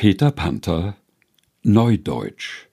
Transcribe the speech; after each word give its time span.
Peter 0.00 0.30
Panther 0.30 0.96
Neudeutsch 1.62 2.68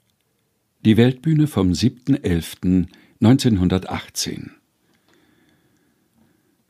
Die 0.85 0.95
Weltbühne 0.95 1.47
vom 1.47 1.73
7.11.1918 1.73 4.51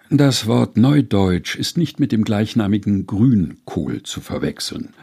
Das 0.09 0.47
Wort 0.47 0.75
Neudeutsch 0.75 1.55
ist 1.55 1.77
nicht 1.77 1.99
mit 1.99 2.11
dem 2.11 2.23
gleichnamigen 2.23 3.05
Grünkohl 3.05 4.01
zu 4.01 4.19
verwechseln, 4.19 4.95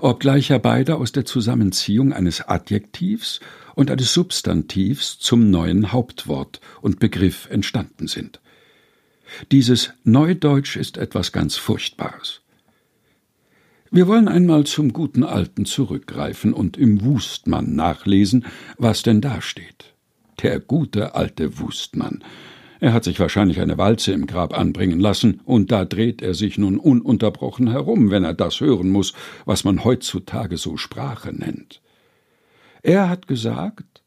obgleich 0.00 0.48
ja 0.48 0.56
beide 0.56 0.96
aus 0.96 1.12
der 1.12 1.26
Zusammenziehung 1.26 2.14
eines 2.14 2.40
Adjektivs 2.40 3.40
und 3.74 3.90
eines 3.90 4.14
Substantivs 4.14 5.18
zum 5.18 5.50
neuen 5.50 5.92
Hauptwort 5.92 6.62
und 6.80 6.98
Begriff 6.98 7.46
entstanden 7.50 8.06
sind. 8.06 8.40
Dieses 9.52 9.92
Neudeutsch 10.04 10.76
ist 10.76 10.96
etwas 10.96 11.30
ganz 11.30 11.56
Furchtbares. 11.56 12.40
Wir 13.94 14.08
wollen 14.08 14.26
einmal 14.26 14.64
zum 14.64 14.92
guten 14.92 15.22
Alten 15.22 15.66
zurückgreifen 15.66 16.52
und 16.52 16.76
im 16.76 17.04
Wustmann 17.04 17.76
nachlesen, 17.76 18.44
was 18.76 19.04
denn 19.04 19.20
da 19.20 19.40
steht. 19.40 19.94
Der 20.42 20.58
gute 20.58 21.14
alte 21.14 21.60
Wustmann. 21.60 22.24
Er 22.80 22.92
hat 22.92 23.04
sich 23.04 23.20
wahrscheinlich 23.20 23.60
eine 23.60 23.78
Walze 23.78 24.10
im 24.10 24.26
Grab 24.26 24.58
anbringen 24.58 24.98
lassen, 24.98 25.42
und 25.44 25.70
da 25.70 25.84
dreht 25.84 26.22
er 26.22 26.34
sich 26.34 26.58
nun 26.58 26.80
ununterbrochen 26.80 27.70
herum, 27.70 28.10
wenn 28.10 28.24
er 28.24 28.34
das 28.34 28.58
hören 28.58 28.90
muss, 28.90 29.12
was 29.44 29.62
man 29.62 29.84
heutzutage 29.84 30.56
so 30.56 30.76
Sprache 30.76 31.32
nennt. 31.32 31.80
Er 32.82 33.08
hat 33.08 33.28
gesagt, 33.28 34.02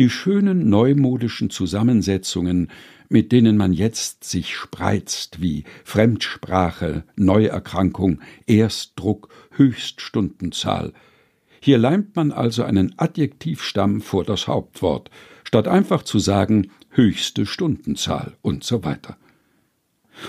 die 0.00 0.10
schönen 0.10 0.68
neumodischen 0.68 1.50
Zusammensetzungen 1.50 2.68
mit 3.10 3.32
denen 3.32 3.56
man 3.56 3.72
jetzt 3.72 4.24
sich 4.24 4.54
spreizt 4.56 5.42
wie 5.42 5.64
Fremdsprache, 5.84 7.02
Neuerkrankung, 7.16 8.20
Erstdruck, 8.46 9.28
Höchststundenzahl. 9.50 10.92
Hier 11.60 11.76
leimt 11.76 12.16
man 12.16 12.30
also 12.30 12.62
einen 12.62 12.94
Adjektivstamm 12.96 14.00
vor 14.00 14.24
das 14.24 14.46
Hauptwort, 14.46 15.10
statt 15.44 15.66
einfach 15.66 16.04
zu 16.04 16.20
sagen 16.20 16.70
höchste 16.90 17.46
Stundenzahl 17.46 18.36
und 18.42 18.62
so 18.64 18.84
weiter. 18.84 19.16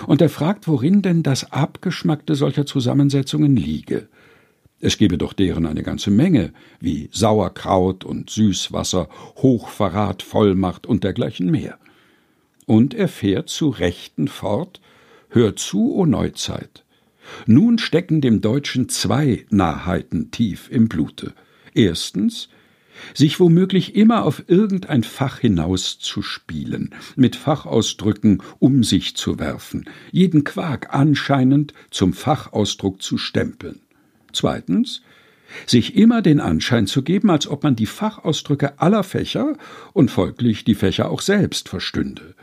Und 0.08 0.22
er 0.22 0.30
fragt, 0.30 0.68
worin 0.68 1.02
denn 1.04 1.22
das 1.22 1.52
Abgeschmackte 1.52 2.34
solcher 2.34 2.66
Zusammensetzungen 2.66 3.56
liege. 3.56 4.10
Es 4.82 4.98
gebe 4.98 5.18
doch 5.18 5.34
deren 5.34 5.66
eine 5.66 5.84
ganze 5.84 6.12
Menge, 6.12 6.52
wie 6.80 7.10
Sauerkraut 7.12 8.04
und 8.04 8.30
Süßwasser, 8.30 9.08
Hochverrat, 9.38 10.24
Vollmacht 10.24 10.86
und 10.88 11.04
dergleichen 11.04 11.50
mehr 11.50 11.78
und 12.72 12.94
er 12.94 13.10
fährt 13.10 13.50
zu 13.50 13.68
Rechten 13.68 14.30
fort, 14.30 14.80
Hör 15.28 15.58
zu, 15.58 15.94
o 15.94 16.06
Neuzeit. 16.06 16.86
Nun 17.46 17.80
stecken 17.80 18.22
dem 18.22 18.40
Deutschen 18.40 18.88
zwei 18.88 19.46
Nahheiten 19.50 20.32
tief 20.32 20.70
im 20.72 20.88
Blute. 20.88 21.34
Erstens, 21.74 22.48
sich 23.14 23.42
womöglich 23.42 23.96
immer 23.96 24.24
auf 24.24 24.44
irgendein 24.48 25.04
Fach 25.04 25.40
hinaus 25.40 26.00
zu 26.00 26.22
spielen, 26.22 26.96
mit 27.18 27.36
Fachausdrücken 27.36 28.42
um 28.60 28.84
sich 28.86 29.18
zu 29.18 29.38
werfen, 29.38 29.90
jeden 30.12 30.46
Quark 30.46 30.94
anscheinend 30.94 31.74
zum 31.90 32.14
Fachausdruck 32.14 33.02
zu 33.02 33.18
stempeln. 33.18 33.82
Zweitens, 34.34 35.02
sich 35.66 35.96
immer 35.96 36.22
den 36.22 36.40
Anschein 36.40 36.88
zu 36.88 37.02
geben, 37.02 37.30
als 37.30 37.48
ob 37.48 37.64
man 37.64 37.76
die 37.76 37.86
Fachausdrücke 37.86 38.80
aller 38.80 39.04
Fächer 39.04 39.58
und 39.94 40.10
folglich 40.10 40.64
die 40.64 40.76
Fächer 40.76 41.10
auch 41.10 41.22
selbst 41.22 41.68
verstünde 41.68 42.36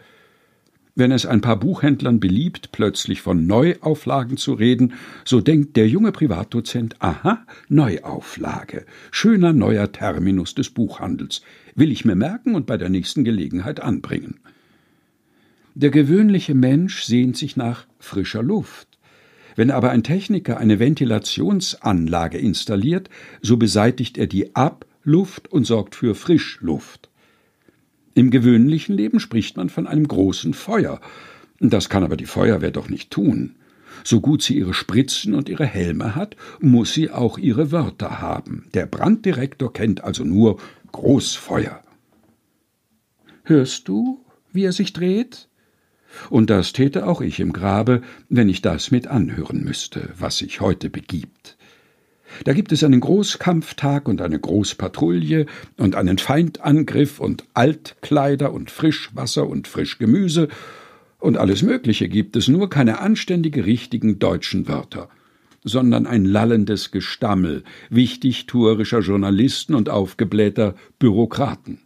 wenn 0.98 1.12
es 1.12 1.26
ein 1.26 1.40
paar 1.40 1.56
Buchhändlern 1.56 2.18
beliebt, 2.18 2.72
plötzlich 2.72 3.22
von 3.22 3.46
Neuauflagen 3.46 4.36
zu 4.36 4.52
reden, 4.52 4.94
so 5.24 5.40
denkt 5.40 5.76
der 5.76 5.88
junge 5.88 6.10
Privatdozent, 6.10 6.96
aha, 6.98 7.46
Neuauflage, 7.68 8.84
schöner 9.12 9.52
neuer 9.52 9.92
Terminus 9.92 10.56
des 10.56 10.70
Buchhandels, 10.70 11.42
will 11.76 11.92
ich 11.92 12.04
mir 12.04 12.16
merken 12.16 12.56
und 12.56 12.66
bei 12.66 12.76
der 12.76 12.88
nächsten 12.88 13.22
Gelegenheit 13.22 13.78
anbringen. 13.78 14.40
Der 15.76 15.90
gewöhnliche 15.90 16.56
Mensch 16.56 17.04
sehnt 17.04 17.36
sich 17.36 17.56
nach 17.56 17.86
frischer 18.00 18.42
Luft. 18.42 18.97
Wenn 19.58 19.72
aber 19.72 19.90
ein 19.90 20.04
Techniker 20.04 20.58
eine 20.58 20.78
Ventilationsanlage 20.78 22.38
installiert, 22.38 23.10
so 23.42 23.56
beseitigt 23.56 24.16
er 24.16 24.28
die 24.28 24.54
Abluft 24.54 25.50
und 25.50 25.64
sorgt 25.64 25.96
für 25.96 26.14
Frischluft. 26.14 27.10
Im 28.14 28.30
gewöhnlichen 28.30 28.96
Leben 28.96 29.18
spricht 29.18 29.56
man 29.56 29.68
von 29.68 29.88
einem 29.88 30.06
großen 30.06 30.54
Feuer. 30.54 31.00
Das 31.58 31.88
kann 31.88 32.04
aber 32.04 32.16
die 32.16 32.26
Feuerwehr 32.26 32.70
doch 32.70 32.88
nicht 32.88 33.10
tun. 33.10 33.56
So 34.04 34.20
gut 34.20 34.42
sie 34.42 34.56
ihre 34.56 34.74
Spritzen 34.74 35.34
und 35.34 35.48
ihre 35.48 35.66
Helme 35.66 36.14
hat, 36.14 36.36
muss 36.60 36.92
sie 36.92 37.10
auch 37.10 37.36
ihre 37.36 37.72
Wörter 37.72 38.20
haben. 38.20 38.68
Der 38.74 38.86
Branddirektor 38.86 39.72
kennt 39.72 40.04
also 40.04 40.22
nur 40.22 40.58
Großfeuer. 40.92 41.82
Hörst 43.42 43.88
du, 43.88 44.24
wie 44.52 44.62
er 44.62 44.72
sich 44.72 44.92
dreht? 44.92 45.47
Und 46.30 46.50
das 46.50 46.72
täte 46.72 47.06
auch 47.06 47.20
ich 47.20 47.40
im 47.40 47.52
Grabe, 47.52 48.02
wenn 48.28 48.48
ich 48.48 48.62
das 48.62 48.90
mit 48.90 49.06
anhören 49.06 49.62
müsste, 49.62 50.10
was 50.18 50.38
sich 50.38 50.60
heute 50.60 50.90
begibt. 50.90 51.56
Da 52.44 52.52
gibt 52.52 52.72
es 52.72 52.84
einen 52.84 53.00
Großkampftag 53.00 54.08
und 54.08 54.20
eine 54.20 54.38
Großpatrouille 54.38 55.46
und 55.76 55.94
einen 55.94 56.18
Feindangriff 56.18 57.20
und 57.20 57.44
Altkleider 57.54 58.52
und 58.52 58.70
Frischwasser 58.70 59.48
und 59.48 59.66
Frischgemüse 59.66 60.48
und 61.18 61.36
alles 61.36 61.62
Mögliche 61.62 62.08
gibt 62.08 62.36
es, 62.36 62.48
nur 62.48 62.70
keine 62.70 63.00
anständige 63.00 63.66
richtigen 63.66 64.18
deutschen 64.18 64.68
Wörter, 64.68 65.08
sondern 65.64 66.06
ein 66.06 66.24
lallendes 66.24 66.90
Gestammel 66.90 67.64
wichtigtuerischer 67.90 69.00
Journalisten 69.00 69.74
und 69.74 69.88
aufgeblähter 69.88 70.74
Bürokraten. 70.98 71.80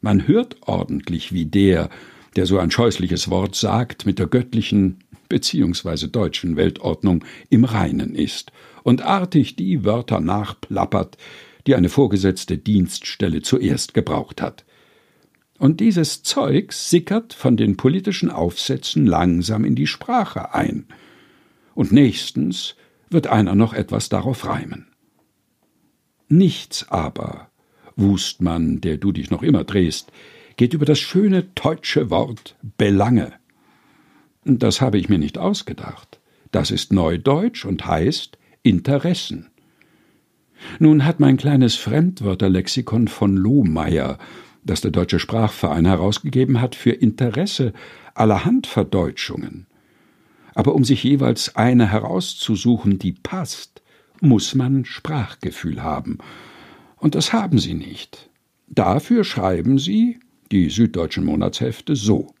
Man 0.00 0.28
hört 0.28 0.56
ordentlich, 0.60 1.32
wie 1.32 1.46
der, 1.46 1.90
der 2.36 2.46
so 2.46 2.58
ein 2.58 2.70
scheußliches 2.70 3.30
Wort 3.30 3.54
sagt, 3.54 4.06
mit 4.06 4.18
der 4.18 4.26
göttlichen 4.26 4.98
beziehungsweise 5.28 6.08
deutschen 6.08 6.56
Weltordnung 6.56 7.24
im 7.48 7.64
Reinen 7.64 8.14
ist 8.14 8.52
und 8.82 9.02
artig 9.02 9.56
die 9.56 9.84
Wörter 9.84 10.20
nachplappert, 10.20 11.16
die 11.66 11.74
eine 11.74 11.88
vorgesetzte 11.88 12.58
Dienststelle 12.58 13.42
zuerst 13.42 13.94
gebraucht 13.94 14.40
hat. 14.40 14.64
Und 15.58 15.80
dieses 15.80 16.22
Zeug 16.22 16.72
sickert 16.72 17.32
von 17.32 17.56
den 17.56 17.76
politischen 17.76 18.30
Aufsätzen 18.30 19.06
langsam 19.06 19.64
in 19.64 19.74
die 19.74 19.86
Sprache 19.86 20.54
ein. 20.54 20.86
Und 21.74 21.92
nächstens 21.92 22.76
wird 23.08 23.26
einer 23.26 23.54
noch 23.54 23.72
etwas 23.72 24.08
darauf 24.08 24.46
reimen. 24.46 24.86
Nichts 26.28 26.88
aber, 26.90 27.50
Wustmann, 27.96 28.80
der 28.80 28.98
du 28.98 29.12
dich 29.12 29.30
noch 29.30 29.42
immer 29.42 29.64
drehst, 29.64 30.12
geht 30.56 30.74
über 30.74 30.84
das 30.84 30.98
schöne 30.98 31.42
deutsche 31.42 32.10
Wort 32.10 32.56
Belange. 32.78 33.32
Das 34.44 34.80
habe 34.80 34.98
ich 34.98 35.08
mir 35.08 35.18
nicht 35.18 35.38
ausgedacht. 35.38 36.20
Das 36.52 36.70
ist 36.70 36.92
Neudeutsch 36.92 37.64
und 37.64 37.86
heißt 37.86 38.38
Interessen. 38.62 39.50
Nun 40.78 41.04
hat 41.04 41.20
mein 41.20 41.36
kleines 41.36 41.74
Fremdwörterlexikon 41.74 43.08
von 43.08 43.36
Lohmeier, 43.36 44.18
das 44.64 44.80
der 44.80 44.90
Deutsche 44.90 45.18
Sprachverein 45.18 45.84
herausgegeben 45.84 46.60
hat, 46.60 46.74
für 46.74 46.90
Interesse 46.90 47.72
allerhand 48.14 48.66
Verdeutschungen. 48.66 49.66
Aber 50.54 50.74
um 50.74 50.84
sich 50.84 51.04
jeweils 51.04 51.56
eine 51.56 51.90
herauszusuchen, 51.90 52.98
die 52.98 53.12
passt, 53.12 53.82
muss 54.20 54.54
man 54.54 54.86
Sprachgefühl 54.86 55.82
haben. 55.82 56.18
Und 56.96 57.14
das 57.14 57.32
haben 57.32 57.58
sie 57.58 57.74
nicht. 57.74 58.30
Dafür 58.66 59.22
schreiben 59.22 59.78
sie, 59.78 60.18
die 60.52 60.70
süddeutschen 60.70 61.24
Monatshefte, 61.24 61.96
so. 61.96 62.32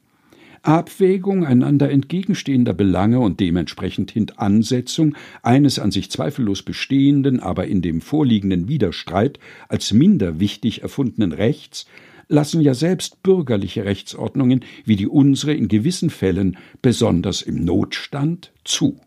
Abwägung 0.62 1.46
einander 1.46 1.90
entgegenstehender 1.90 2.74
Belange 2.74 3.20
und 3.20 3.38
dementsprechend 3.38 4.10
Hintansetzung 4.10 5.14
eines 5.42 5.78
an 5.78 5.92
sich 5.92 6.10
zweifellos 6.10 6.62
bestehenden, 6.62 7.38
aber 7.38 7.68
in 7.68 7.82
dem 7.82 8.00
vorliegenden 8.00 8.66
Widerstreit 8.66 9.38
als 9.68 9.92
minder 9.92 10.40
wichtig 10.40 10.82
erfundenen 10.82 11.32
Rechts 11.32 11.86
lassen 12.28 12.60
ja 12.60 12.74
selbst 12.74 13.22
bürgerliche 13.22 13.84
Rechtsordnungen 13.84 14.64
wie 14.84 14.96
die 14.96 15.06
unsere 15.06 15.54
in 15.54 15.68
gewissen 15.68 16.10
Fällen, 16.10 16.56
besonders 16.82 17.42
im 17.42 17.64
Notstand, 17.64 18.52
zu. 18.64 19.00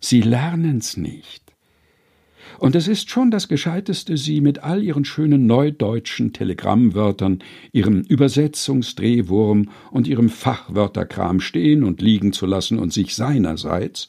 Sie 0.00 0.20
lernen's 0.20 0.96
nicht. 0.96 1.51
Und 2.58 2.74
es 2.74 2.88
ist 2.88 3.10
schon 3.10 3.30
das 3.30 3.48
Gescheiteste, 3.48 4.16
sie 4.16 4.40
mit 4.40 4.62
all 4.62 4.82
ihren 4.82 5.04
schönen 5.04 5.46
neudeutschen 5.46 6.32
Telegrammwörtern, 6.32 7.40
ihrem 7.72 8.02
Übersetzungsdrehwurm 8.02 9.70
und 9.90 10.06
ihrem 10.06 10.28
Fachwörterkram 10.28 11.40
stehen 11.40 11.84
und 11.84 12.02
liegen 12.02 12.32
zu 12.32 12.46
lassen 12.46 12.78
und 12.78 12.92
sich 12.92 13.14
seinerseits 13.14 14.08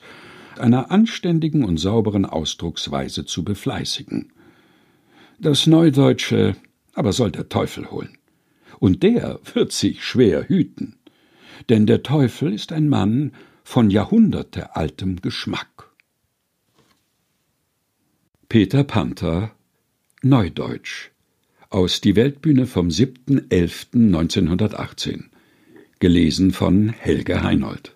einer 0.59 0.91
anständigen 0.91 1.63
und 1.65 1.77
sauberen 1.77 2.25
Ausdrucksweise 2.25 3.25
zu 3.25 3.43
befleißigen. 3.43 4.31
Das 5.39 5.67
Neudeutsche 5.67 6.55
aber 6.93 7.11
soll 7.11 7.31
der 7.31 7.49
Teufel 7.49 7.89
holen. 7.91 8.17
Und 8.79 9.03
der 9.03 9.39
wird 9.53 9.71
sich 9.71 10.03
schwer 10.03 10.47
hüten. 10.47 10.95
Denn 11.69 11.85
der 11.85 12.03
Teufel 12.03 12.53
ist 12.53 12.71
ein 12.71 12.89
Mann 12.89 13.31
von 13.63 13.89
jahrhundertealtem 13.89 15.21
Geschmack. 15.21 15.72
Peter 18.53 18.83
Panther 18.83 19.49
Neudeutsch 20.21 21.09
aus 21.71 22.01
Die 22.01 22.15
Weltbühne 22.15 22.67
vom 22.67 22.89
7.11.1918 22.89 25.23
Gelesen 25.97 26.51
von 26.51 26.89
Helge 26.89 27.41
Heinold 27.41 27.92